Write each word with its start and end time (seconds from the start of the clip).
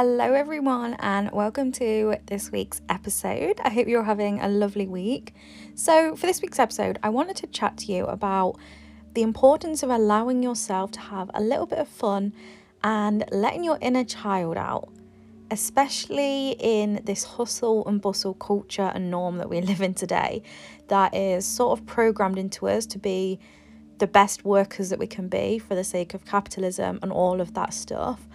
Hello, 0.00 0.32
everyone, 0.32 0.94
and 1.00 1.28
welcome 1.32 1.72
to 1.72 2.14
this 2.26 2.52
week's 2.52 2.80
episode. 2.88 3.60
I 3.64 3.70
hope 3.70 3.88
you're 3.88 4.04
having 4.04 4.38
a 4.38 4.46
lovely 4.46 4.86
week. 4.86 5.34
So, 5.74 6.14
for 6.14 6.28
this 6.28 6.40
week's 6.40 6.60
episode, 6.60 7.00
I 7.02 7.08
wanted 7.08 7.34
to 7.38 7.48
chat 7.48 7.76
to 7.78 7.92
you 7.92 8.04
about 8.04 8.54
the 9.14 9.22
importance 9.22 9.82
of 9.82 9.90
allowing 9.90 10.40
yourself 10.40 10.92
to 10.92 11.00
have 11.00 11.32
a 11.34 11.40
little 11.40 11.66
bit 11.66 11.80
of 11.80 11.88
fun 11.88 12.32
and 12.84 13.24
letting 13.32 13.64
your 13.64 13.76
inner 13.80 14.04
child 14.04 14.56
out, 14.56 14.88
especially 15.50 16.52
in 16.60 17.00
this 17.02 17.24
hustle 17.24 17.84
and 17.88 18.00
bustle 18.00 18.34
culture 18.34 18.92
and 18.94 19.10
norm 19.10 19.38
that 19.38 19.50
we 19.50 19.60
live 19.62 19.80
in 19.80 19.94
today, 19.94 20.44
that 20.86 21.12
is 21.12 21.44
sort 21.44 21.76
of 21.76 21.84
programmed 21.86 22.38
into 22.38 22.68
us 22.68 22.86
to 22.86 23.00
be 23.00 23.40
the 23.98 24.06
best 24.06 24.44
workers 24.44 24.90
that 24.90 25.00
we 25.00 25.08
can 25.08 25.26
be 25.26 25.58
for 25.58 25.74
the 25.74 25.82
sake 25.82 26.14
of 26.14 26.24
capitalism 26.24 27.00
and 27.02 27.10
all 27.10 27.40
of 27.40 27.54
that 27.54 27.74
stuff. 27.74 28.28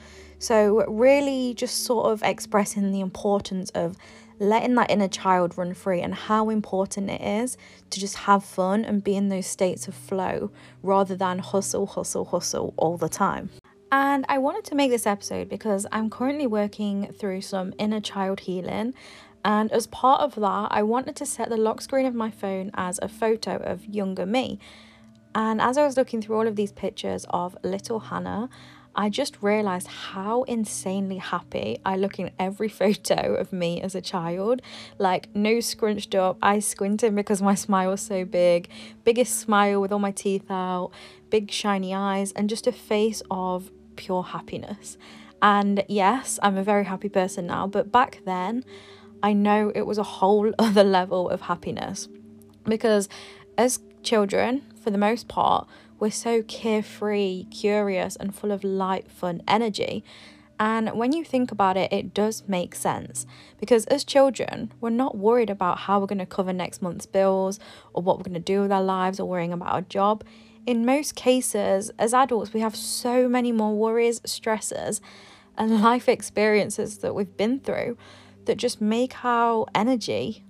So, 0.44 0.84
really, 0.90 1.54
just 1.54 1.86
sort 1.86 2.08
of 2.08 2.22
expressing 2.22 2.92
the 2.92 3.00
importance 3.00 3.70
of 3.70 3.96
letting 4.40 4.76
that 4.76 4.92
inner 4.92 5.08
child 5.08 5.58
run 5.58 5.74
free 5.74 6.02
and 6.02 6.14
how 6.14 6.50
important 6.50 7.10
it 7.10 7.22
is 7.22 7.56
to 7.92 8.00
just 8.02 8.18
have 8.18 8.44
fun 8.44 8.84
and 8.84 9.02
be 9.02 9.16
in 9.16 9.30
those 9.30 9.48
states 9.48 9.88
of 9.88 9.96
flow 9.96 10.52
rather 10.82 11.16
than 11.16 11.40
hustle, 11.40 11.86
hustle, 11.86 12.26
hustle 12.26 12.74
all 12.76 12.98
the 12.98 13.08
time. 13.08 13.52
And 13.90 14.26
I 14.28 14.38
wanted 14.38 14.66
to 14.66 14.76
make 14.76 14.92
this 14.92 15.08
episode 15.08 15.48
because 15.48 15.88
I'm 15.94 16.10
currently 16.10 16.46
working 16.46 17.14
through 17.18 17.40
some 17.40 17.74
inner 17.80 18.02
child 18.02 18.42
healing. 18.42 18.94
And 19.46 19.72
as 19.72 19.88
part 19.88 20.20
of 20.20 20.36
that, 20.36 20.68
I 20.72 20.84
wanted 20.84 21.16
to 21.16 21.26
set 21.26 21.48
the 21.48 21.56
lock 21.56 21.80
screen 21.80 22.06
of 22.06 22.16
my 22.16 22.32
phone 22.32 22.70
as 22.74 23.00
a 23.02 23.08
photo 23.08 23.56
of 23.56 23.86
younger 23.86 24.26
me. 24.26 24.60
And 25.36 25.62
as 25.62 25.78
I 25.78 25.86
was 25.86 25.96
looking 25.96 26.22
through 26.22 26.36
all 26.36 26.48
of 26.48 26.58
these 26.58 26.74
pictures 26.74 27.26
of 27.30 27.58
little 27.64 28.00
Hannah, 28.00 28.50
I 28.96 29.10
just 29.10 29.42
realized 29.42 29.88
how 29.88 30.44
insanely 30.44 31.18
happy 31.18 31.80
I 31.86 31.96
look 31.96 32.20
in 32.20 32.32
every 32.38 32.70
photo 32.82 33.36
of 33.36 33.52
me 33.52 33.82
as 33.82 33.96
a 33.96 34.02
child. 34.02 34.62
Like, 35.00 35.36
nose 35.36 35.66
scrunched 35.66 36.16
up, 36.16 36.38
eyes 36.42 36.66
squinting 36.66 37.16
because 37.16 37.42
my 37.42 37.56
smile 37.56 37.90
was 37.92 38.02
so 38.02 38.26
big, 38.26 38.70
biggest 39.04 39.40
smile 39.40 39.82
with 39.82 39.92
all 39.92 40.00
my 40.00 40.12
teeth 40.12 40.50
out, 40.50 40.92
big 41.30 41.50
shiny 41.52 41.94
eyes, 41.94 42.32
and 42.34 42.50
just 42.50 42.68
a 42.68 42.72
face 42.72 43.22
of 43.32 43.72
pure 43.96 44.24
happiness. 44.24 44.98
And 45.42 45.84
yes, 45.90 46.40
I'm 46.42 46.58
a 46.58 46.64
very 46.64 46.86
happy 46.86 47.10
person 47.10 47.48
now, 47.48 47.68
but 47.68 47.92
back 47.92 48.22
then, 48.26 48.64
I 49.22 49.34
know 49.34 49.72
it 49.74 49.82
was 49.84 49.98
a 49.98 50.04
whole 50.04 50.54
other 50.60 50.84
level 50.84 51.30
of 51.30 51.42
happiness 51.42 52.08
because 52.64 53.10
as 53.58 53.80
children, 54.04 54.62
for 54.82 54.92
the 54.92 54.98
most 54.98 55.28
part, 55.28 55.68
we're 56.04 56.12
so 56.12 56.44
carefree, 56.44 57.46
curious, 57.46 58.18
and 58.18 58.36
full 58.36 58.52
of 58.52 58.62
light, 58.62 59.10
fun 59.10 59.42
energy. 59.48 60.04
And 60.60 60.90
when 60.90 61.14
you 61.14 61.24
think 61.24 61.50
about 61.50 61.78
it, 61.78 61.94
it 61.94 62.14
does 62.14 62.44
make 62.46 62.76
sense 62.76 63.26
because 63.58 63.86
as 63.86 64.04
children, 64.04 64.74
we're 64.82 64.90
not 64.90 65.18
worried 65.18 65.50
about 65.50 65.80
how 65.80 66.02
we're 66.02 66.08
going 66.08 66.20
to 66.20 66.26
cover 66.26 66.52
next 66.52 66.82
month's 66.82 67.06
bills 67.06 67.58
or 67.94 68.04
what 68.04 68.18
we're 68.18 68.26
going 68.26 68.34
to 68.34 68.42
do 68.42 68.60
with 68.60 68.72
our 68.74 68.84
lives 68.84 69.18
or 69.18 69.30
worrying 69.30 69.54
about 69.54 69.72
our 69.72 69.82
job. 69.82 70.26
In 70.66 70.86
most 70.86 71.16
cases, 71.16 71.90
as 71.98 72.14
adults, 72.14 72.52
we 72.52 72.60
have 72.60 72.76
so 72.76 73.30
many 73.30 73.54
more 73.54 73.74
worries, 73.74 74.20
stresses, 74.26 75.00
and 75.58 75.82
life 75.82 76.10
experiences 76.10 76.98
that 76.98 77.16
we've 77.16 77.38
been 77.38 77.62
through 77.62 77.98
that 78.44 78.58
just 78.58 78.82
make 78.82 79.24
our 79.24 79.68
energy 79.74 80.44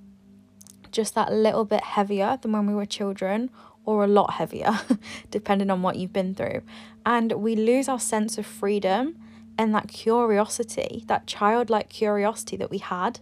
just 0.89 1.13
that 1.13 1.31
little 1.31 1.63
bit 1.63 1.83
heavier 1.83 2.39
than 2.41 2.53
when 2.53 2.65
we 2.65 2.73
were 2.73 2.87
children 2.87 3.51
or 3.85 4.03
a 4.03 4.07
lot 4.07 4.33
heavier, 4.33 4.79
depending 5.31 5.69
on 5.69 5.81
what 5.81 5.95
you've 5.97 6.13
been 6.13 6.33
through. 6.33 6.61
And 7.05 7.31
we 7.33 7.55
lose 7.55 7.87
our 7.87 7.99
sense 7.99 8.37
of 8.37 8.45
freedom 8.45 9.17
and 9.57 9.73
that 9.75 9.87
curiosity, 9.87 11.03
that 11.07 11.27
childlike 11.27 11.89
curiosity 11.89 12.57
that 12.57 12.71
we 12.71 12.79
had 12.79 13.19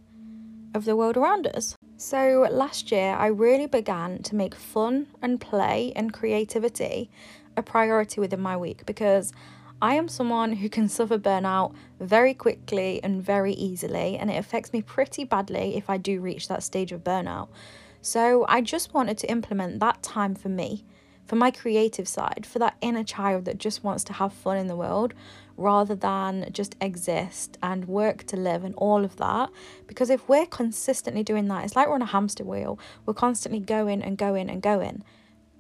of 0.74 0.86
the 0.86 0.96
world 0.96 1.18
around 1.18 1.48
us. 1.48 1.76
So 1.98 2.48
last 2.50 2.92
year, 2.92 3.16
I 3.16 3.28
really 3.28 3.68
began 3.68 4.24
to 4.24 4.36
make 4.36 4.56
fun 4.56 5.08
and 5.22 5.40
play 5.40 5.94
and 5.96 6.14
creativity 6.14 7.10
a 7.58 7.62
priority 7.62 8.22
within 8.22 8.40
my 8.40 8.56
week 8.56 8.86
because 8.86 9.34
I 9.82 9.96
am 9.96 10.08
someone 10.08 10.54
who 10.54 10.70
can 10.70 10.88
suffer 10.88 11.18
burnout 11.18 11.74
very 12.00 12.34
quickly 12.34 13.04
and 13.04 13.22
very 13.22 13.54
easily, 13.54 14.18
and 14.18 14.30
it 14.30 14.38
affects 14.38 14.74
me 14.74 14.82
pretty 14.82 15.24
badly 15.24 15.76
if 15.76 15.90
I 15.90 15.98
do 15.98 16.22
reach 16.22 16.48
that 16.48 16.64
stage 16.64 16.92
of 16.92 17.04
burnout. 17.04 17.50
So 18.02 18.46
I 18.50 18.62
just 18.62 18.94
wanted 18.94 19.18
to 19.20 19.30
implement 19.30 19.80
that 19.80 20.02
time 20.02 20.34
for 20.34 20.50
me, 20.50 20.84
for 21.26 21.36
my 21.36 21.52
creative 21.52 22.08
side, 22.08 22.48
for 22.48 22.58
that 22.60 22.76
inner 22.82 23.04
child 23.04 23.46
that 23.46 23.60
just 23.60 23.84
wants 23.84 24.04
to 24.06 24.14
have 24.14 24.34
fun 24.34 24.58
in 24.58 24.68
the 24.68 24.76
world 24.76 25.14
rather 25.56 25.94
than 25.94 26.50
just 26.52 26.76
exist 26.82 27.58
and 27.62 27.88
work 27.88 28.24
to 28.24 28.36
live 28.36 28.64
and 28.64 28.74
all 28.76 29.06
of 29.06 29.18
that. 29.18 29.52
Because 29.86 30.10
if 30.10 30.28
we're 30.28 30.48
consistently 30.48 31.22
doing 31.22 31.48
that, 31.50 31.64
it's 31.64 31.76
like 31.76 31.88
we're 31.88 31.94
on 31.94 32.02
a 32.02 32.08
hamster 32.08 32.44
wheel. 32.44 32.80
We're 33.06 33.14
constantly 33.14 33.60
going 33.60 34.02
and 34.02 34.18
going 34.18 34.50
and 34.50 34.62
going, 34.62 35.04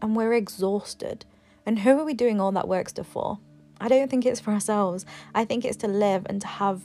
and 0.01 0.15
we're 0.15 0.33
exhausted. 0.33 1.25
And 1.63 1.79
who 1.79 1.99
are 1.99 2.05
we 2.05 2.15
doing 2.15 2.41
all 2.41 2.51
that 2.53 2.67
work 2.67 2.89
stuff 2.89 3.07
for? 3.07 3.37
I 3.79 3.87
don't 3.87 4.09
think 4.09 4.25
it's 4.25 4.39
for 4.39 4.51
ourselves. 4.51 5.05
I 5.35 5.45
think 5.45 5.63
it's 5.63 5.77
to 5.77 5.87
live 5.87 6.25
and 6.27 6.41
to 6.41 6.47
have 6.47 6.81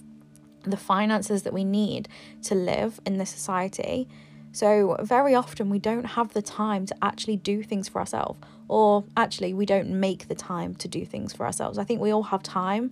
the 0.64 0.76
finances 0.76 1.44
that 1.44 1.52
we 1.54 1.64
need 1.64 2.08
to 2.42 2.54
live 2.54 3.00
in 3.06 3.16
this 3.16 3.30
society 3.30 4.08
so, 4.56 4.96
very 5.02 5.34
often 5.34 5.68
we 5.68 5.78
don't 5.78 6.06
have 6.06 6.32
the 6.32 6.40
time 6.40 6.86
to 6.86 6.96
actually 7.02 7.36
do 7.36 7.62
things 7.62 7.90
for 7.90 7.98
ourselves, 7.98 8.40
or 8.68 9.04
actually, 9.14 9.52
we 9.52 9.66
don't 9.66 9.90
make 9.90 10.28
the 10.28 10.34
time 10.34 10.74
to 10.76 10.88
do 10.88 11.04
things 11.04 11.34
for 11.34 11.44
ourselves. 11.44 11.76
I 11.76 11.84
think 11.84 12.00
we 12.00 12.10
all 12.10 12.22
have 12.22 12.42
time, 12.42 12.90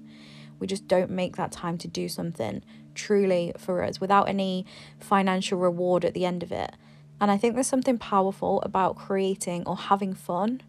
we 0.59 0.67
just 0.67 0.87
don't 0.89 1.11
make 1.11 1.37
that 1.37 1.53
time 1.53 1.79
to 1.79 1.89
do 1.89 2.07
something 2.07 2.63
truly 2.95 3.55
for 3.57 3.83
us 3.83 3.99
without 3.99 4.29
any 4.29 4.67
financial 5.01 5.59
reward 5.59 6.05
at 6.05 6.13
the 6.13 6.27
end 6.27 6.43
of 6.43 6.53
it. 6.53 6.73
And 7.19 7.31
I 7.31 7.39
think 7.39 7.55
there's 7.55 7.67
something 7.67 7.97
powerful 7.97 8.61
about 8.61 8.97
creating 8.97 9.67
or 9.67 9.79
having 9.79 10.13
fun 10.13 10.61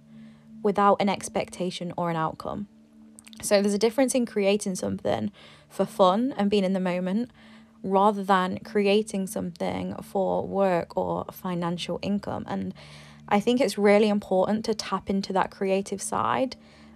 without 0.64 0.96
an 1.02 1.10
expectation 1.10 1.92
or 1.98 2.10
an 2.10 2.16
outcome. 2.16 2.70
So, 3.42 3.62
there's 3.62 3.74
a 3.74 3.78
difference 3.78 4.16
in 4.16 4.26
creating 4.26 4.76
something 4.76 5.34
for 5.68 5.86
fun 5.86 6.34
and 6.38 6.50
being 6.50 6.64
in 6.64 6.72
the 6.72 6.80
moment 6.80 7.32
rather 7.86 8.24
than 8.24 8.58
creating 8.66 9.28
something 9.28 9.96
for 10.02 10.46
work 10.46 10.98
or 10.98 11.26
financial 11.32 12.00
income. 12.02 12.44
And 12.48 12.74
I 13.30 13.40
think 13.40 13.62
it's 13.62 13.78
really 13.78 14.10
important 14.10 14.66
to 14.66 14.74
tap 14.74 15.10
into 15.10 15.32
that 15.34 15.52
creative 15.52 16.02
side 16.02 16.56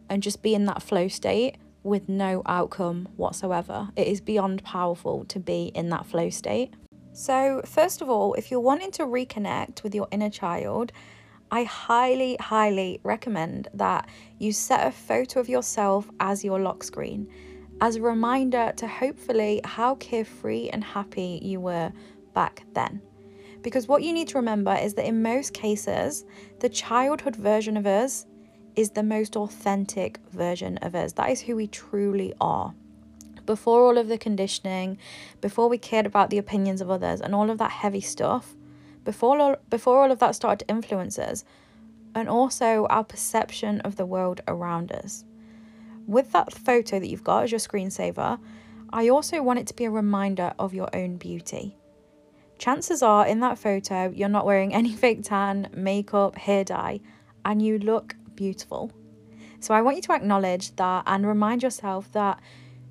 and 0.10 0.24
just 0.24 0.42
be 0.42 0.56
in 0.56 0.66
that 0.66 0.82
flow 0.82 1.08
state 1.08 1.58
with 1.84 2.10
no 2.10 2.42
outcome 2.46 3.08
whatsoever. 3.16 3.90
It 3.96 4.08
is 4.08 4.20
beyond 4.20 4.64
powerful 4.64 5.26
to 5.26 5.40
be 5.40 5.72
in 5.76 5.90
that 5.90 6.08
flow 6.08 6.30
state. 6.32 6.74
So, 7.14 7.62
first 7.66 8.02
of 8.02 8.10
all, 8.10 8.34
if 8.34 8.50
you're 8.50 8.60
wanting 8.60 8.92
to 8.92 9.04
reconnect 9.04 9.84
with 9.84 9.94
your 9.94 10.08
inner 10.12 10.30
child, 10.30 10.92
I 11.52 11.64
highly, 11.64 12.38
highly 12.40 13.00
recommend 13.04 13.68
that 13.74 14.08
you 14.40 14.54
set 14.54 14.88
a 14.88 14.92
photo 14.92 15.40
of 15.40 15.50
yourself 15.50 16.10
as 16.20 16.44
your 16.44 16.60
lock 16.60 16.84
screen 16.84 17.28
as 17.82 17.96
a 17.96 18.02
reminder 18.02 18.74
to 18.76 18.88
hopefully 18.88 19.62
how 19.64 19.96
carefree 19.96 20.70
and 20.70 20.84
happy 20.84 21.40
you 21.42 21.60
were 21.60 21.92
back 22.34 22.64
then. 22.74 23.02
Because 23.62 23.88
what 23.88 24.04
you 24.04 24.14
need 24.14 24.28
to 24.30 24.38
remember 24.38 24.74
is 24.74 24.94
that 24.96 25.06
in 25.06 25.22
most 25.22 25.54
cases, 25.54 26.26
the 26.60 26.70
childhood 26.70 27.36
version 27.36 27.78
of 27.78 27.86
us 27.86 28.26
is 28.76 28.92
the 28.92 29.04
most 29.04 29.36
authentic 29.36 30.20
version 30.32 30.78
of 30.78 30.96
us. 30.96 31.14
That 31.14 31.30
is 31.30 31.42
who 31.42 31.56
we 31.56 31.68
truly 31.68 32.34
are. 32.40 32.74
Before 33.46 33.82
all 33.86 33.98
of 33.98 34.08
the 34.08 34.18
conditioning, 34.18 34.98
before 35.42 35.70
we 35.70 35.78
cared 35.78 36.06
about 36.06 36.30
the 36.30 36.38
opinions 36.38 36.82
of 36.82 36.90
others 36.90 37.20
and 37.20 37.34
all 37.34 37.50
of 37.50 37.58
that 37.58 37.72
heavy 37.72 38.02
stuff, 38.02 38.56
before 39.04 39.40
all, 39.40 39.56
before 39.70 40.04
all 40.04 40.12
of 40.12 40.20
that 40.20 40.36
started 40.36 40.66
to 40.66 40.74
influence 40.74 41.18
us, 41.18 41.44
and 42.14 42.30
also 42.30 42.86
our 42.90 43.04
perception 43.04 43.82
of 43.82 43.96
the 43.96 44.06
world 44.06 44.42
around 44.48 44.92
us 44.92 45.24
with 46.09 46.31
that 46.31 46.52
photo 46.52 47.00
that 47.00 47.08
you've 47.08 47.24
got 47.24 47.44
as 47.44 47.52
your 47.52 47.59
screensaver, 47.59 48.40
I 48.92 49.09
also 49.09 49.44
want 49.44 49.59
it 49.59 49.68
to 49.68 49.75
be 49.75 49.86
a 49.86 49.92
reminder 49.92 50.54
of 50.57 50.74
your 50.74 50.89
own 50.95 51.18
beauty. 51.18 51.78
Chances 52.57 53.04
are 53.04 53.28
in 53.28 53.42
that 53.42 53.60
photo, 53.60 54.10
you're 54.10 54.28
not 54.28 54.45
wearing 54.45 54.74
any 54.81 54.92
fake 54.92 55.24
tan, 55.24 55.69
makeup, 55.72 56.36
hair 56.36 56.63
dye, 56.63 57.00
and 57.45 57.62
you 57.62 57.78
look 57.78 58.16
beautiful. 58.34 58.92
So 59.60 59.74
I 59.74 59.84
want 59.84 59.98
you 59.98 60.01
to 60.04 60.13
acknowledge 60.13 60.75
that 60.78 61.04
and 61.06 61.28
remind 61.28 61.62
yourself 61.62 62.12
that 62.13 62.39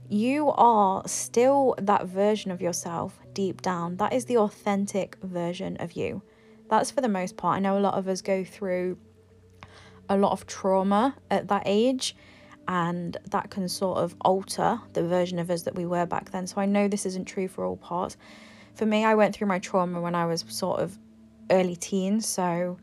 you 0.09 0.51
are 0.51 1.03
still 1.07 1.75
that 1.79 2.07
version 2.07 2.53
of 2.53 2.63
yourself 2.63 3.19
deep 3.33 3.63
down. 3.63 3.97
That 3.97 4.13
is 4.13 4.27
the 4.27 4.39
authentic 4.39 5.17
version 5.23 5.77
of 5.81 5.93
you. 5.93 6.23
That's 6.71 6.93
for 6.93 7.01
the 7.01 7.09
most 7.09 7.37
part. 7.37 7.57
I 7.57 7.61
know 7.61 7.77
a 7.77 7.81
lot 7.81 7.95
of 7.95 8.07
us 8.07 8.23
go 8.23 8.45
through 8.45 8.97
a 10.09 10.17
lot 10.17 10.33
of 10.33 10.47
trauma 10.47 11.17
at 11.31 11.49
that 11.49 11.63
age 11.67 12.15
and 12.69 13.17
that 13.31 13.51
can 13.51 13.67
sort 13.67 13.99
of 13.99 14.15
alter 14.21 14.79
the 14.93 15.03
version 15.03 15.39
of 15.39 15.51
us 15.51 15.63
that 15.63 15.75
we 15.75 15.87
were 15.87 16.07
back 16.07 16.31
then. 16.31 16.47
So 16.47 16.61
I 16.61 16.67
know 16.67 16.87
this 16.87 17.07
isn't 17.07 17.25
true 17.25 17.49
for 17.49 17.65
all 17.65 17.79
parts. 17.79 18.19
For 18.75 18.85
me, 18.85 19.05
I 19.05 19.15
went 19.15 19.35
through 19.35 19.49
my 19.49 19.59
trauma 19.59 20.01
when 20.01 20.15
I 20.15 20.27
was 20.27 20.45
sort 20.49 20.81
of 20.81 20.99
early 21.51 21.77
teens. 21.77 22.27
So 22.27 22.77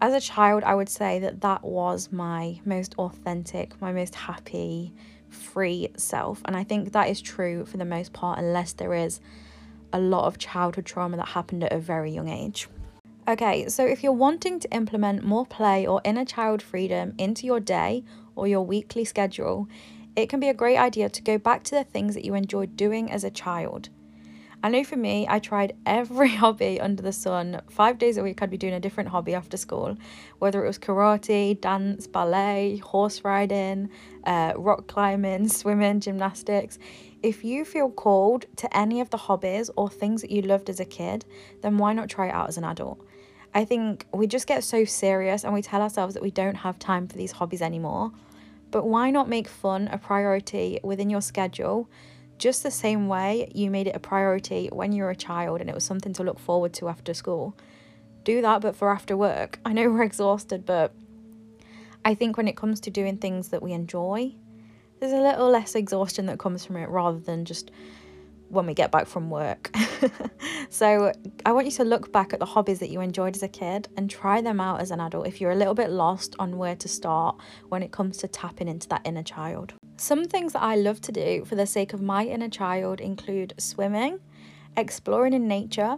as 0.00 0.14
a 0.14 0.20
child, 0.20 0.62
I 0.62 0.76
would 0.76 0.88
say 0.88 1.18
that 1.18 1.40
that 1.40 1.64
was 1.64 2.10
my 2.12 2.60
most 2.64 2.94
authentic, 2.98 3.78
my 3.82 3.92
most 3.92 4.14
happy, 4.14 4.94
free 5.28 5.88
self. 5.96 6.40
And 6.44 6.56
I 6.56 6.62
think 6.62 6.92
that 6.92 7.08
is 7.08 7.20
true 7.20 7.66
for 7.66 7.78
the 7.78 7.84
most 7.84 8.12
part, 8.12 8.38
unless 8.38 8.72
there 8.74 8.94
is 8.94 9.20
a 9.92 9.98
lot 9.98 10.26
of 10.26 10.38
childhood 10.38 10.86
trauma 10.86 11.16
that 11.16 11.28
happened 11.28 11.64
at 11.64 11.72
a 11.72 11.78
very 11.78 12.12
young 12.12 12.28
age. 12.28 12.68
Okay, 13.28 13.68
so 13.68 13.86
if 13.86 14.02
you're 14.02 14.12
wanting 14.12 14.58
to 14.60 14.70
implement 14.72 15.22
more 15.22 15.46
play 15.46 15.86
or 15.86 16.00
inner 16.04 16.24
child 16.24 16.60
freedom 16.60 17.14
into 17.18 17.46
your 17.46 17.60
day 17.60 18.02
or 18.36 18.46
your 18.46 18.62
weekly 18.62 19.04
schedule, 19.04 19.68
it 20.14 20.28
can 20.28 20.40
be 20.40 20.48
a 20.48 20.54
great 20.54 20.76
idea 20.76 21.08
to 21.08 21.22
go 21.22 21.38
back 21.38 21.62
to 21.64 21.74
the 21.74 21.84
things 21.84 22.14
that 22.14 22.24
you 22.24 22.34
enjoyed 22.34 22.76
doing 22.76 23.10
as 23.10 23.24
a 23.24 23.30
child. 23.30 23.88
I 24.64 24.68
know 24.68 24.84
for 24.84 24.96
me, 24.96 25.26
I 25.28 25.40
tried 25.40 25.74
every 25.86 26.28
hobby 26.28 26.80
under 26.80 27.02
the 27.02 27.12
sun. 27.12 27.60
Five 27.68 27.98
days 27.98 28.16
a 28.16 28.22
week, 28.22 28.42
I'd 28.42 28.50
be 28.50 28.56
doing 28.56 28.74
a 28.74 28.80
different 28.80 29.08
hobby 29.08 29.34
after 29.34 29.56
school, 29.56 29.96
whether 30.38 30.64
it 30.64 30.68
was 30.68 30.78
karate, 30.78 31.60
dance, 31.60 32.06
ballet, 32.06 32.76
horse 32.76 33.24
riding, 33.24 33.90
uh, 34.24 34.52
rock 34.56 34.86
climbing, 34.86 35.48
swimming, 35.60 36.00
gymnastics. 36.00 36.78
If 37.22 37.44
you 37.44 37.64
feel 37.64 37.90
called 37.90 38.46
to 38.56 38.76
any 38.76 39.00
of 39.00 39.10
the 39.10 39.16
hobbies 39.16 39.70
or 39.76 39.88
things 39.88 40.22
that 40.22 40.30
you 40.30 40.42
loved 40.42 40.70
as 40.70 40.78
a 40.78 40.84
kid, 40.84 41.24
then 41.62 41.78
why 41.78 41.92
not 41.92 42.08
try 42.08 42.28
it 42.28 42.34
out 42.34 42.48
as 42.48 42.58
an 42.58 42.64
adult? 42.64 43.04
I 43.54 43.64
think 43.64 44.06
we 44.12 44.26
just 44.26 44.46
get 44.46 44.64
so 44.64 44.84
serious 44.84 45.44
and 45.44 45.52
we 45.52 45.60
tell 45.60 45.82
ourselves 45.82 46.14
that 46.14 46.22
we 46.22 46.30
don't 46.30 46.54
have 46.56 46.78
time 46.78 47.06
for 47.06 47.16
these 47.16 47.32
hobbies 47.32 47.60
anymore. 47.60 48.12
But 48.70 48.86
why 48.86 49.10
not 49.10 49.28
make 49.28 49.48
fun 49.48 49.88
a 49.88 49.98
priority 49.98 50.80
within 50.82 51.10
your 51.10 51.20
schedule? 51.20 51.90
Just 52.38 52.62
the 52.62 52.70
same 52.70 53.08
way 53.08 53.52
you 53.54 53.70
made 53.70 53.86
it 53.86 53.94
a 53.94 54.00
priority 54.00 54.68
when 54.72 54.92
you 54.92 55.02
were 55.02 55.10
a 55.10 55.16
child 55.16 55.60
and 55.60 55.68
it 55.68 55.74
was 55.74 55.84
something 55.84 56.14
to 56.14 56.22
look 56.22 56.38
forward 56.38 56.72
to 56.74 56.88
after 56.88 57.12
school. 57.12 57.54
Do 58.24 58.40
that, 58.40 58.62
but 58.62 58.74
for 58.74 58.90
after 58.90 59.16
work. 59.16 59.58
I 59.66 59.74
know 59.74 59.90
we're 59.90 60.02
exhausted, 60.02 60.64
but 60.64 60.94
I 62.04 62.14
think 62.14 62.38
when 62.38 62.48
it 62.48 62.56
comes 62.56 62.80
to 62.80 62.90
doing 62.90 63.18
things 63.18 63.48
that 63.48 63.62
we 63.62 63.72
enjoy, 63.72 64.34
there's 64.98 65.12
a 65.12 65.20
little 65.20 65.50
less 65.50 65.74
exhaustion 65.74 66.26
that 66.26 66.38
comes 66.38 66.64
from 66.64 66.76
it 66.76 66.88
rather 66.88 67.18
than 67.18 67.44
just 67.44 67.70
when 68.52 68.66
we 68.66 68.74
get 68.74 68.90
back 68.90 69.06
from 69.06 69.30
work. 69.30 69.74
so, 70.68 71.10
I 71.46 71.52
want 71.52 71.66
you 71.66 71.72
to 71.72 71.84
look 71.84 72.12
back 72.12 72.32
at 72.32 72.38
the 72.38 72.46
hobbies 72.46 72.78
that 72.80 72.90
you 72.90 73.00
enjoyed 73.00 73.34
as 73.34 73.42
a 73.42 73.48
kid 73.48 73.88
and 73.96 74.10
try 74.10 74.42
them 74.42 74.60
out 74.60 74.80
as 74.80 74.90
an 74.90 75.00
adult 75.00 75.26
if 75.26 75.40
you're 75.40 75.52
a 75.52 75.56
little 75.56 75.74
bit 75.74 75.90
lost 75.90 76.36
on 76.38 76.58
where 76.58 76.76
to 76.76 76.88
start 76.88 77.36
when 77.70 77.82
it 77.82 77.92
comes 77.92 78.18
to 78.18 78.28
tapping 78.28 78.68
into 78.68 78.86
that 78.88 79.00
inner 79.04 79.22
child. 79.22 79.72
Some 79.96 80.24
things 80.24 80.52
that 80.52 80.62
I 80.62 80.76
love 80.76 81.00
to 81.02 81.12
do 81.12 81.44
for 81.46 81.54
the 81.54 81.66
sake 81.66 81.94
of 81.94 82.02
my 82.02 82.24
inner 82.24 82.48
child 82.48 83.00
include 83.00 83.54
swimming, 83.58 84.20
exploring 84.76 85.32
in 85.32 85.48
nature, 85.48 85.96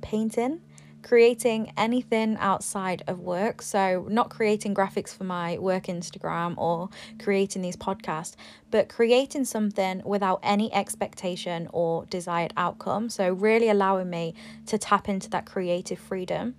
painting, 0.00 0.60
creating 1.02 1.72
anything 1.76 2.36
outside 2.38 3.02
of 3.06 3.20
work. 3.20 3.62
So, 3.62 4.06
not 4.08 4.30
creating 4.30 4.74
graphics 4.74 5.16
for 5.16 5.24
my 5.24 5.58
work 5.58 5.84
Instagram 5.84 6.54
or 6.56 6.88
creating 7.18 7.62
these 7.62 7.76
podcasts, 7.76 8.36
but 8.70 8.88
creating 8.88 9.44
something 9.44 10.02
without 10.04 10.40
any 10.42 10.72
expectation 10.72 11.68
or 11.72 12.04
desired 12.06 12.52
outcome. 12.56 13.08
So, 13.08 13.32
really 13.32 13.68
allowing 13.68 14.10
me 14.10 14.34
to 14.66 14.78
tap 14.78 15.08
into 15.08 15.30
that 15.30 15.46
creative 15.46 15.98
freedom. 15.98 16.54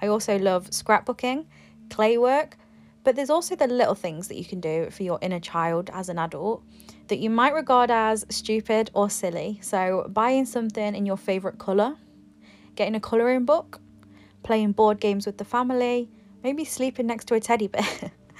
I 0.00 0.06
also 0.08 0.38
love 0.38 0.70
scrapbooking, 0.70 1.46
clay 1.90 2.18
work, 2.18 2.56
but 3.04 3.16
there's 3.16 3.30
also 3.30 3.56
the 3.56 3.66
little 3.66 3.94
things 3.94 4.28
that 4.28 4.36
you 4.36 4.44
can 4.44 4.60
do 4.60 4.88
for 4.90 5.02
your 5.02 5.18
inner 5.20 5.40
child 5.40 5.90
as 5.92 6.08
an 6.08 6.18
adult 6.18 6.62
that 7.08 7.18
you 7.18 7.28
might 7.28 7.52
regard 7.52 7.90
as 7.90 8.24
stupid 8.28 8.90
or 8.94 9.10
silly. 9.10 9.58
So, 9.60 10.06
buying 10.08 10.46
something 10.46 10.94
in 10.94 11.04
your 11.06 11.16
favorite 11.16 11.58
colour 11.58 11.96
getting 12.74 12.94
a 12.94 13.00
colouring 13.00 13.44
book, 13.44 13.80
playing 14.42 14.72
board 14.72 15.00
games 15.00 15.26
with 15.26 15.38
the 15.38 15.44
family, 15.44 16.08
maybe 16.42 16.64
sleeping 16.64 17.06
next 17.06 17.26
to 17.26 17.34
a 17.34 17.40
teddy 17.40 17.68
bear. 17.68 17.86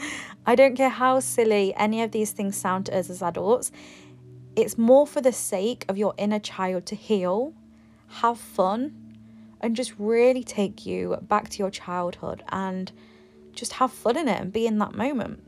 I 0.46 0.54
don't 0.54 0.74
care 0.74 0.88
how 0.88 1.20
silly 1.20 1.72
any 1.76 2.02
of 2.02 2.10
these 2.10 2.32
things 2.32 2.56
sound 2.56 2.86
to 2.86 2.98
us 2.98 3.08
as 3.10 3.22
adults, 3.22 3.70
it's 4.56 4.76
more 4.76 5.06
for 5.06 5.20
the 5.20 5.32
sake 5.32 5.84
of 5.88 5.96
your 5.96 6.14
inner 6.18 6.38
child 6.38 6.86
to 6.86 6.96
heal, 6.96 7.54
have 8.08 8.38
fun, 8.38 8.94
and 9.60 9.76
just 9.76 9.94
really 9.98 10.42
take 10.42 10.84
you 10.84 11.16
back 11.22 11.48
to 11.50 11.58
your 11.58 11.70
childhood 11.70 12.42
and 12.50 12.90
just 13.52 13.74
have 13.74 13.92
fun 13.92 14.16
in 14.16 14.28
it 14.28 14.40
and 14.40 14.52
be 14.52 14.66
in 14.66 14.78
that 14.78 14.94
moment. 14.94 15.42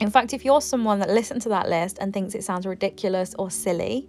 In 0.00 0.10
fact, 0.10 0.34
if 0.34 0.44
you're 0.44 0.60
someone 0.60 0.98
that 0.98 1.08
listened 1.08 1.42
to 1.42 1.48
that 1.50 1.68
list 1.68 1.98
and 2.00 2.12
thinks 2.12 2.34
it 2.34 2.42
sounds 2.42 2.66
ridiculous 2.66 3.34
or 3.38 3.50
silly, 3.50 4.08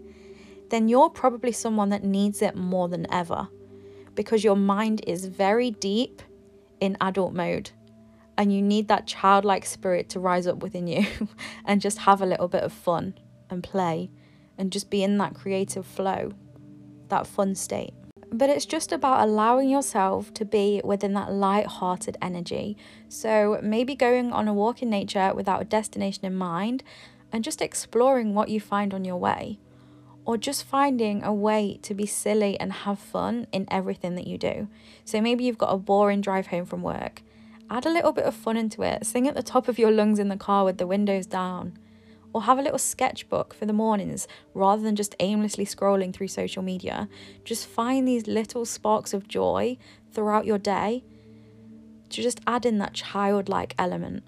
then 0.69 0.87
you're 0.89 1.09
probably 1.09 1.51
someone 1.51 1.89
that 1.89 2.03
needs 2.03 2.41
it 2.41 2.55
more 2.55 2.89
than 2.89 3.05
ever 3.13 3.47
because 4.15 4.43
your 4.43 4.55
mind 4.55 5.01
is 5.07 5.25
very 5.25 5.71
deep 5.71 6.21
in 6.79 6.97
adult 7.01 7.33
mode 7.33 7.71
and 8.37 8.53
you 8.53 8.61
need 8.61 8.87
that 8.87 9.07
childlike 9.07 9.65
spirit 9.65 10.09
to 10.09 10.19
rise 10.19 10.47
up 10.47 10.57
within 10.57 10.87
you 10.87 11.05
and 11.65 11.81
just 11.81 11.99
have 11.99 12.21
a 12.21 12.25
little 12.25 12.47
bit 12.47 12.63
of 12.63 12.73
fun 12.73 13.13
and 13.49 13.63
play 13.63 14.09
and 14.57 14.71
just 14.71 14.89
be 14.89 15.03
in 15.03 15.17
that 15.17 15.33
creative 15.33 15.85
flow, 15.85 16.31
that 17.09 17.27
fun 17.27 17.55
state. 17.55 17.93
But 18.31 18.49
it's 18.49 18.65
just 18.65 18.91
about 18.91 19.27
allowing 19.27 19.69
yourself 19.69 20.33
to 20.35 20.45
be 20.45 20.81
within 20.83 21.13
that 21.13 21.31
light-hearted 21.31 22.17
energy. 22.21 22.75
So 23.07 23.59
maybe 23.61 23.93
going 23.93 24.33
on 24.33 24.47
a 24.47 24.53
walk 24.53 24.81
in 24.81 24.89
nature 24.89 25.33
without 25.35 25.61
a 25.61 25.65
destination 25.65 26.25
in 26.25 26.35
mind 26.35 26.83
and 27.31 27.43
just 27.43 27.61
exploring 27.61 28.33
what 28.33 28.49
you 28.49 28.59
find 28.59 28.93
on 28.93 29.05
your 29.05 29.17
way 29.17 29.59
or 30.25 30.37
just 30.37 30.63
finding 30.63 31.23
a 31.23 31.33
way 31.33 31.79
to 31.81 31.93
be 31.93 32.05
silly 32.05 32.59
and 32.59 32.71
have 32.71 32.99
fun 32.99 33.47
in 33.51 33.67
everything 33.69 34.15
that 34.15 34.27
you 34.27 34.37
do. 34.37 34.67
So 35.03 35.21
maybe 35.21 35.43
you've 35.43 35.57
got 35.57 35.73
a 35.73 35.77
boring 35.77 36.21
drive 36.21 36.47
home 36.47 36.65
from 36.65 36.81
work. 36.81 37.21
Add 37.69 37.85
a 37.85 37.91
little 37.91 38.11
bit 38.11 38.25
of 38.25 38.35
fun 38.35 38.55
into 38.55 38.83
it. 38.83 39.05
Sing 39.05 39.27
at 39.27 39.35
the 39.35 39.43
top 39.43 39.67
of 39.67 39.79
your 39.79 39.91
lungs 39.91 40.19
in 40.19 40.29
the 40.29 40.37
car 40.37 40.63
with 40.63 40.77
the 40.77 40.87
windows 40.87 41.25
down. 41.25 41.77
Or 42.31 42.43
have 42.43 42.57
a 42.57 42.61
little 42.61 42.79
sketchbook 42.79 43.53
for 43.53 43.65
the 43.65 43.73
mornings 43.73 44.27
rather 44.53 44.81
than 44.81 44.95
just 44.95 45.15
aimlessly 45.19 45.65
scrolling 45.65 46.13
through 46.13 46.29
social 46.29 46.63
media. 46.63 47.07
Just 47.43 47.67
find 47.67 48.07
these 48.07 48.25
little 48.25 48.65
sparks 48.65 49.13
of 49.13 49.27
joy 49.27 49.77
throughout 50.11 50.45
your 50.45 50.57
day 50.57 51.03
to 52.09 52.21
just 52.21 52.39
add 52.47 52.65
in 52.65 52.77
that 52.77 52.93
childlike 52.93 53.75
element, 53.77 54.23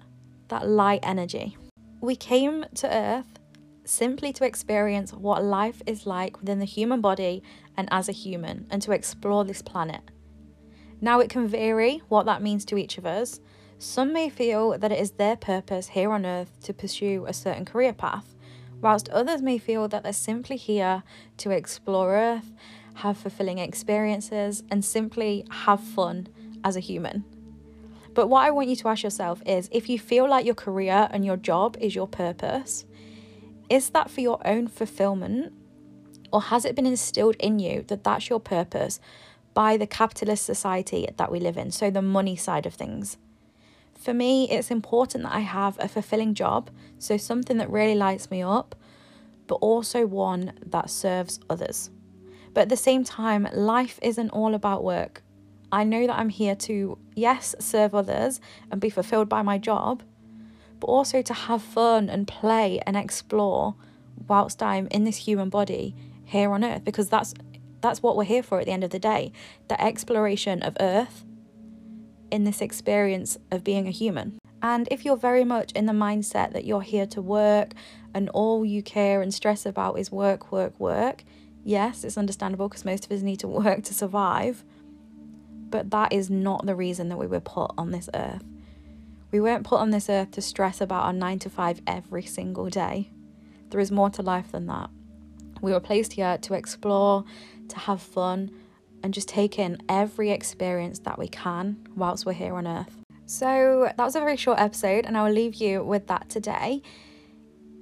that 0.48 0.68
light 0.68 1.00
energy. 1.02 1.56
We 2.00 2.16
came 2.16 2.66
to 2.74 2.94
Earth 2.94 3.38
simply 3.86 4.32
to 4.34 4.44
experience 4.44 5.12
what 5.12 5.44
life 5.44 5.82
is 5.86 6.06
like 6.06 6.38
within 6.40 6.58
the 6.58 6.64
human 6.64 7.00
body 7.00 7.42
and 7.76 7.88
as 7.90 8.08
a 8.08 8.12
human, 8.12 8.66
and 8.70 8.82
to 8.82 8.92
explore 8.92 9.44
this 9.44 9.62
planet. 9.62 10.02
Now, 11.00 11.20
it 11.20 11.30
can 11.30 11.46
vary 11.46 12.02
what 12.08 12.26
that 12.26 12.42
means 12.42 12.64
to 12.66 12.78
each 12.78 12.98
of 12.98 13.06
us. 13.06 13.40
Some 13.78 14.12
may 14.12 14.30
feel 14.30 14.78
that 14.78 14.92
it 14.92 14.98
is 14.98 15.12
their 15.12 15.36
purpose 15.36 15.88
here 15.88 16.10
on 16.10 16.24
earth 16.24 16.58
to 16.62 16.72
pursue 16.72 17.26
a 17.26 17.34
certain 17.34 17.66
career 17.66 17.92
path, 17.92 18.34
whilst 18.80 19.08
others 19.10 19.42
may 19.42 19.58
feel 19.58 19.88
that 19.88 20.02
they're 20.02 20.12
simply 20.12 20.56
here 20.56 21.02
to 21.36 21.50
explore 21.50 22.16
earth, 22.16 22.52
have 22.94 23.18
fulfilling 23.18 23.58
experiences, 23.58 24.62
and 24.70 24.84
simply 24.84 25.44
have 25.50 25.80
fun 25.80 26.28
as 26.64 26.76
a 26.76 26.80
human. 26.80 27.24
But 28.14 28.28
what 28.28 28.46
I 28.46 28.50
want 28.50 28.68
you 28.68 28.76
to 28.76 28.88
ask 28.88 29.02
yourself 29.02 29.42
is 29.44 29.68
if 29.70 29.90
you 29.90 29.98
feel 29.98 30.26
like 30.26 30.46
your 30.46 30.54
career 30.54 31.06
and 31.10 31.22
your 31.22 31.36
job 31.36 31.76
is 31.78 31.94
your 31.94 32.08
purpose, 32.08 32.86
is 33.68 33.90
that 33.90 34.10
for 34.10 34.20
your 34.20 34.40
own 34.46 34.68
fulfillment? 34.68 35.52
Or 36.32 36.42
has 36.42 36.64
it 36.64 36.74
been 36.74 36.86
instilled 36.86 37.36
in 37.36 37.58
you 37.58 37.84
that 37.88 38.04
that's 38.04 38.28
your 38.28 38.40
purpose 38.40 39.00
by 39.54 39.76
the 39.76 39.86
capitalist 39.86 40.44
society 40.44 41.08
that 41.16 41.30
we 41.30 41.40
live 41.40 41.56
in? 41.56 41.70
So, 41.70 41.90
the 41.90 42.02
money 42.02 42.36
side 42.36 42.66
of 42.66 42.74
things. 42.74 43.16
For 43.94 44.12
me, 44.12 44.48
it's 44.50 44.70
important 44.70 45.24
that 45.24 45.32
I 45.32 45.40
have 45.40 45.76
a 45.80 45.88
fulfilling 45.88 46.34
job, 46.34 46.70
so 46.98 47.16
something 47.16 47.56
that 47.58 47.70
really 47.70 47.94
lights 47.94 48.30
me 48.30 48.42
up, 48.42 48.76
but 49.46 49.56
also 49.56 50.06
one 50.06 50.52
that 50.66 50.90
serves 50.90 51.40
others. 51.48 51.90
But 52.54 52.62
at 52.62 52.68
the 52.68 52.76
same 52.76 53.04
time, 53.04 53.48
life 53.52 53.98
isn't 54.02 54.30
all 54.30 54.54
about 54.54 54.84
work. 54.84 55.22
I 55.72 55.84
know 55.84 56.06
that 56.06 56.18
I'm 56.18 56.28
here 56.28 56.54
to, 56.54 56.98
yes, 57.14 57.54
serve 57.58 57.94
others 57.94 58.40
and 58.70 58.80
be 58.80 58.90
fulfilled 58.90 59.28
by 59.28 59.42
my 59.42 59.58
job, 59.58 60.02
but 60.80 60.86
also 60.86 61.22
to 61.22 61.34
have 61.34 61.62
fun 61.62 62.08
and 62.08 62.26
play 62.26 62.80
and 62.86 62.96
explore 62.96 63.74
whilst 64.28 64.62
I'm 64.62 64.86
in 64.88 65.04
this 65.04 65.16
human 65.16 65.48
body 65.48 65.94
here 66.24 66.52
on 66.52 66.64
earth 66.64 66.84
because 66.84 67.08
that's 67.08 67.34
that's 67.80 68.02
what 68.02 68.16
we're 68.16 68.24
here 68.24 68.42
for 68.42 68.58
at 68.58 68.66
the 68.66 68.72
end 68.72 68.82
of 68.82 68.90
the 68.90 68.98
day 68.98 69.32
the 69.68 69.80
exploration 69.80 70.62
of 70.62 70.76
earth 70.80 71.24
in 72.30 72.44
this 72.44 72.60
experience 72.60 73.38
of 73.52 73.62
being 73.62 73.86
a 73.86 73.92
human. 73.92 74.38
And 74.60 74.88
if 74.90 75.04
you're 75.04 75.16
very 75.16 75.44
much 75.44 75.70
in 75.72 75.86
the 75.86 75.92
mindset 75.92 76.52
that 76.52 76.64
you're 76.64 76.82
here 76.82 77.06
to 77.06 77.22
work 77.22 77.72
and 78.16 78.30
all 78.30 78.64
you 78.64 78.82
care 78.82 79.20
and 79.20 79.32
stress 79.32 79.66
about 79.66 79.98
is 79.98 80.10
work 80.10 80.50
work 80.50 80.80
work 80.80 81.22
yes 81.62 82.02
it's 82.02 82.16
understandable 82.16 82.68
because 82.68 82.84
most 82.84 83.04
of 83.04 83.12
us 83.12 83.20
need 83.20 83.38
to 83.40 83.48
work 83.62 83.84
to 83.84 83.92
survive 83.92 84.64
but 85.68 85.90
that 85.90 86.12
is 86.12 86.30
not 86.30 86.64
the 86.64 86.74
reason 86.74 87.10
that 87.10 87.18
we 87.18 87.26
were 87.26 87.40
put 87.40 87.70
on 87.76 87.90
this 87.90 88.08
earth 88.14 88.42
we 89.32 89.40
weren't 89.40 89.64
put 89.64 89.80
on 89.80 89.90
this 89.90 90.08
earth 90.08 90.30
to 90.32 90.40
stress 90.40 90.80
about 90.80 91.04
our 91.04 91.12
nine 91.12 91.38
to 91.40 91.50
five 91.50 91.80
every 91.86 92.22
single 92.22 92.68
day. 92.68 93.10
There 93.70 93.80
is 93.80 93.90
more 93.90 94.10
to 94.10 94.22
life 94.22 94.52
than 94.52 94.66
that. 94.66 94.90
We 95.60 95.72
were 95.72 95.80
placed 95.80 96.12
here 96.12 96.38
to 96.38 96.54
explore, 96.54 97.24
to 97.68 97.78
have 97.78 98.00
fun, 98.00 98.50
and 99.02 99.12
just 99.12 99.28
take 99.28 99.58
in 99.58 99.78
every 99.88 100.30
experience 100.30 101.00
that 101.00 101.18
we 101.18 101.28
can 101.28 101.86
whilst 101.96 102.24
we're 102.26 102.32
here 102.32 102.54
on 102.54 102.66
earth. 102.66 103.02
So 103.26 103.90
that 103.96 104.04
was 104.04 104.14
a 104.14 104.20
very 104.20 104.36
short 104.36 104.60
episode, 104.60 105.04
and 105.04 105.16
I 105.16 105.24
will 105.24 105.32
leave 105.34 105.56
you 105.56 105.82
with 105.82 106.06
that 106.06 106.28
today. 106.28 106.82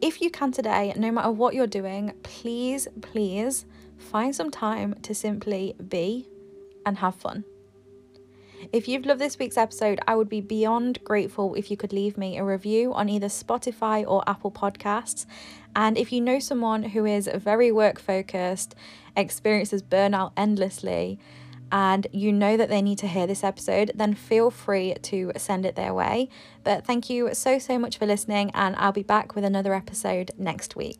if 0.05 0.21
you 0.21 0.31
can 0.31 0.53
today, 0.53 0.93
no 0.97 1.11
matter 1.11 1.31
what 1.31 1.55
you're 1.55 1.67
doing, 1.67 2.13
please, 2.23 2.87
please 3.01 3.65
find 3.97 4.37
some 4.37 4.51
time 4.51 4.95
to 5.01 5.15
simply 5.15 5.75
be 5.89 6.29
and 6.85 6.99
have 6.99 7.15
fun. 7.15 7.45
If 8.73 8.89
you've 8.89 9.07
loved 9.07 9.21
this 9.21 9.39
week's 9.39 9.57
episode, 9.57 10.01
I 10.07 10.15
would 10.15 10.29
be 10.29 10.41
beyond 10.41 11.03
grateful 11.05 11.55
if 11.55 11.71
you 11.71 11.77
could 11.77 11.93
leave 11.93 12.17
me 12.17 12.39
a 12.39 12.45
review 12.45 12.93
on 12.95 13.09
either 13.09 13.27
Spotify 13.27 14.05
or 14.07 14.23
Apple 14.29 14.51
Podcasts. 14.51 15.27
And 15.77 15.99
if 15.99 16.13
you 16.13 16.21
know 16.21 16.39
someone 16.39 16.83
who 16.83 17.05
is 17.05 17.29
very 17.35 17.73
work 17.73 17.99
focused, 17.99 18.75
experiences 19.17 19.83
burnout 19.83 20.33
endlessly, 20.37 21.19
and 21.73 22.07
you 22.13 22.31
know 22.31 22.57
that 22.57 22.69
they 22.69 22.83
need 22.83 22.99
to 22.99 23.09
hear 23.09 23.27
this 23.27 23.43
episode, 23.43 23.91
then 23.95 24.15
feel 24.15 24.51
free 24.51 24.95
to 25.03 25.33
send 25.37 25.67
it 25.67 25.75
their 25.75 25.93
way. 25.93 26.29
But 26.63 26.87
thank 26.87 27.11
you 27.11 27.35
so, 27.35 27.59
so 27.59 27.79
much 27.79 27.99
for 27.99 28.07
listening, 28.07 28.51
and 28.55 28.77
I'll 28.77 28.93
be 28.93 29.03
back 29.03 29.35
with 29.35 29.45
another 29.45 29.75
episode 29.75 30.31
next 30.39 30.77
week. 30.77 30.93